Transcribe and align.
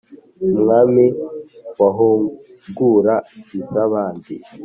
umwami 0.55 1.05
wahungura 1.79 3.13
iza 3.59 3.83
bandi 3.93 4.35